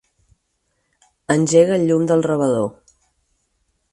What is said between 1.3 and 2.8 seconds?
Engega el llum del rebedor.